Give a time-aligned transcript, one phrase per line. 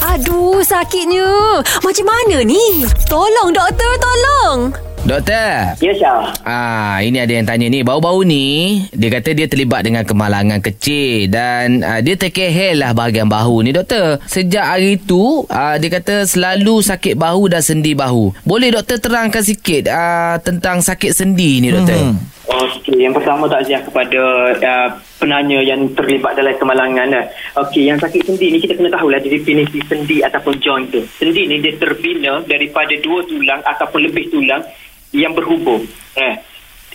[0.00, 1.60] Aduh, sakitnya.
[1.84, 2.88] Macam mana ni?
[3.04, 4.72] Tolong, doktor, tolong.
[5.00, 5.76] Doktor.
[5.80, 6.32] Ya, Syah.
[6.44, 7.80] Ah, ini ada yang tanya ni.
[7.84, 13.28] Bau-bau ni, dia kata dia terlibat dengan kemalangan kecil dan ah, dia terkehel lah bahagian
[13.28, 14.20] bahu ni, doktor.
[14.28, 18.32] Sejak hari tu, ah, dia kata selalu sakit bahu dan sendi bahu.
[18.44, 21.96] Boleh doktor terangkan sikit ah, tentang sakit sendi ni, doktor?
[21.96, 22.16] Hmm.
[22.50, 24.20] Okey, yang pertama takziah kepada
[24.58, 24.88] uh,
[25.20, 27.12] penanya yang terlibat dalam kemalangan.
[27.12, 27.24] Uh.
[27.68, 31.04] Okey, yang sakit sendi ni kita kena tahulah definisi sendi ataupun joint tu.
[31.20, 34.64] Sendi ni dia terbina daripada dua tulang ataupun lebih tulang
[35.12, 35.84] yang berhubung.
[36.16, 36.34] Eh,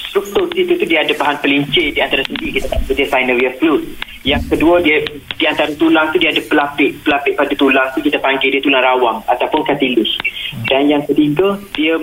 [0.01, 3.83] struktur situ tu dia ada bahan pelincir di antara sendi kita panggil dia synovial fluid.
[4.25, 4.97] Yang kedua dia
[5.37, 6.91] di antara tulang tu dia ada pelapik.
[7.05, 10.17] Pelapik pada tulang tu kita panggil dia tulang rawang ataupun cartilage.
[10.65, 11.93] Dan yang ketiga dia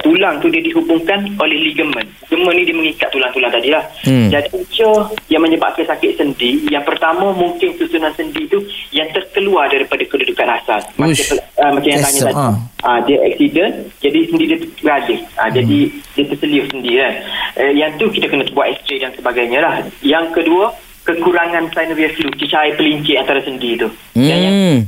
[0.00, 2.06] tulang tu dia dihubungkan oleh ligamen.
[2.30, 3.84] Ligamen ni dia mengikat tulang-tulang tadi lah.
[4.02, 4.28] Hmm.
[4.32, 4.90] Jadi punca
[5.30, 8.58] yang menyebabkan sakit sendi, yang pertama mungkin susunan sendi tu
[8.90, 10.80] yang terkeluar daripada kedudukan asal.
[10.96, 11.24] Macam,
[11.60, 12.44] uh, macam yang tanya tadi.
[12.84, 13.72] Uh, dia accident,
[14.04, 15.20] jadi sendi dia tergalih.
[15.36, 15.54] Uh, hmm.
[15.56, 15.78] Jadi
[16.14, 17.12] dia terselip sendi kan.
[17.60, 19.74] Uh, yang tu kita kena buat x-ray dan sebagainya lah.
[20.04, 20.74] Yang kedua,
[21.04, 23.88] kekurangan synovial fluid cecair pelincir antara sendi tu.
[24.16, 24.24] Hmm.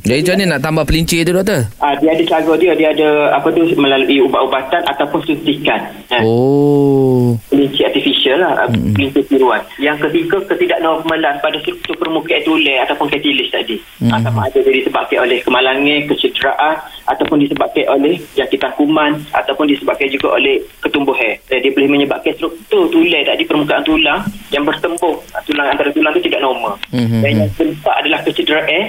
[0.02, 1.60] Jadi macam mana nak tambah pelincir tu doktor?
[1.78, 5.80] Ah dia ada cara dia dia ada apa tu melalui ubat-ubatan ataupun suntikan.
[6.10, 6.22] Eh.
[6.22, 7.34] Oh.
[7.50, 8.94] Pelincir artificial lah, hmm.
[8.94, 9.60] pelincir tiruan.
[9.78, 13.76] Yang ketiga ketidaknormalan pada struktur permukaan tulang ataupun cartilage tadi.
[14.02, 14.12] Hmm.
[14.14, 16.74] Ah, sama ada dia disebabkan oleh kemalangan, kecederaan
[17.06, 21.38] ataupun disebabkan oleh jangkitan kuman ataupun disebabkan juga oleh ketumbuhan.
[21.52, 24.20] Eh, dia boleh menyebabkan struktur tulang tadi permukaan tulang
[24.50, 26.74] yang bertembung tulang antara tulang tu tidak normal.
[26.90, 27.22] Mm-hmm.
[27.22, 28.84] Dan yang keempat adalah kecederaan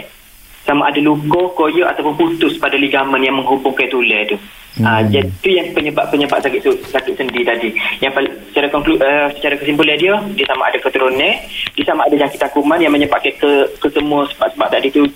[0.68, 4.36] sama ada luka, koyak ataupun putus pada ligamen yang menghubungkan tulang tu.
[4.78, 4.86] Hmm.
[4.86, 6.62] Uh, jadi itu yang penyebab-penyebab sakit
[6.94, 7.74] sakit sendi tadi.
[7.98, 11.34] Yang paling secara konklu, uh, secara kesimpulan dia, dia sama ada keturunan,
[11.74, 15.08] dia sama ada jangkitan kuman yang menyebabkan ke, ke semua sebab-sebab tadi tu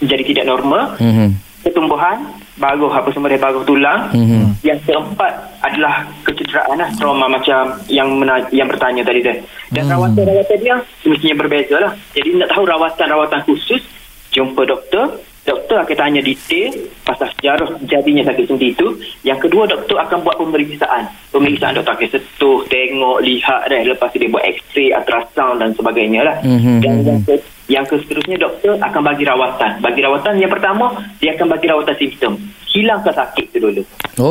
[0.00, 0.96] menjadi tidak normal.
[0.96, 1.36] Hmm.
[1.60, 2.16] Ketumbuhan,
[2.56, 4.08] baruh apa semua dari baruh tulang.
[4.16, 4.56] Hmm.
[4.64, 9.36] Yang keempat adalah kecederaan lah, trauma macam yang mena- yang bertanya tadi tu.
[9.68, 9.92] Dan hmm.
[9.92, 11.92] rawatan-rawatan dia semestinya berbeza lah.
[12.16, 13.84] Jadi nak tahu rawatan-rawatan khusus,
[14.30, 15.18] jumpa doktor
[15.50, 16.70] doktor akan tanya detail
[17.02, 18.86] pasal sejarah jadinya sakit sendi itu.
[19.24, 21.08] Yang kedua, doktor akan buat pemeriksaan.
[21.32, 26.36] Pemeriksaan doktor akan setuh, tengok, lihat dan lepas dia buat x-ray, ultrasound dan sebagainya lah.
[26.44, 26.76] Mm-hmm.
[26.84, 27.34] Dan yang, ke,
[27.66, 29.70] yang ke seterusnya, doktor akan bagi rawatan.
[29.80, 30.86] Bagi rawatan yang pertama,
[31.18, 32.32] dia akan bagi rawatan simptom.
[32.70, 33.82] Hilangkan sakit tu dulu.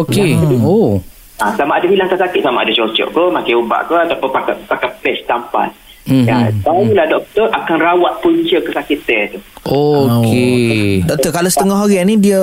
[0.05, 0.37] Okey.
[0.63, 1.01] Oh.
[1.39, 4.91] Ha, sama ada hilangkan sakit, sama ada cocok ke, makan ubat ke, ataupun pakai, pakai
[4.99, 5.71] patch tampan.
[6.09, 6.25] Mm-hmm.
[6.25, 9.39] Ya, barulah doktor akan rawat punca kesakitan tu.
[9.69, 11.05] Okey.
[11.05, 11.13] Oh.
[11.13, 12.41] Doktor, kalau setengah hari ni dia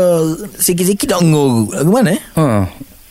[0.54, 1.74] sikit-sikit tak nguruk.
[1.74, 2.22] Bagaimana eh?
[2.38, 2.62] Ha.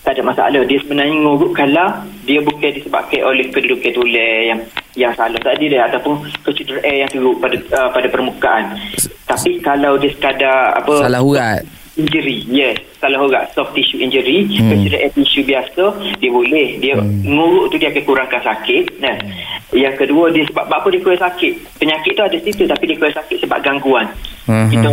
[0.08, 0.64] Tak ada masalah.
[0.64, 1.92] Dia sebenarnya nguruk kalau
[2.24, 4.60] dia bukan disebabkan oleh kedudukan tulang yang
[4.96, 8.80] yang salah tadi dia ataupun kecederaan yang turut pada uh, pada permukaan.
[9.28, 11.62] Tapi kalau dia sekadar apa salah urat
[11.96, 14.68] injury yes salah urat soft tissue injury hmm.
[14.68, 15.84] kecederaan tisu biasa
[16.20, 17.24] dia boleh dia hmm.
[17.24, 19.16] nguruk tu dia akan kurangkan sakit nah.
[19.16, 19.32] Hmm.
[19.76, 23.16] yang kedua dia sebab apa dia kurang sakit penyakit tu ada situ tapi dia kurang
[23.16, 24.06] sakit sebab gangguan
[24.48, 24.68] hmm.
[24.72, 24.90] kita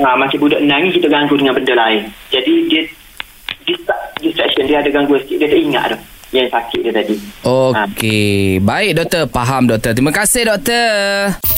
[0.00, 2.02] ha, macam budak nangis kita ganggu dengan benda lain
[2.32, 2.82] jadi dia
[4.20, 5.98] distraction dia ada gangguan sikit dia tak ingat tu
[6.34, 7.16] yang sakit dia tadi.
[7.46, 8.58] Okey.
[8.58, 8.62] Ha.
[8.62, 9.94] Baik doktor, faham doktor.
[9.94, 10.86] Terima kasih doktor.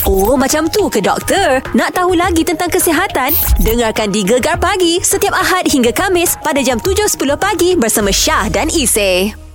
[0.04, 1.64] Oh, macam tu ke doktor?
[1.72, 3.32] Nak tahu lagi tentang kesihatan?
[3.60, 8.68] Dengarkan di Gegar Pagi setiap Ahad hingga Kamis pada jam 7.10 pagi bersama Syah dan
[8.68, 9.47] Isy.